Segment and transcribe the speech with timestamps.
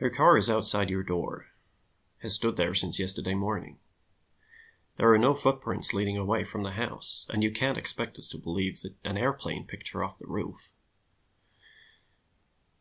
[0.00, 1.46] Her car is outside your door,
[2.22, 3.78] has stood there since early yesterday morning.
[4.96, 8.38] There are no footprints leading away from the house and you can't expect us to
[8.38, 10.72] believe that an airplane picked her off the roof.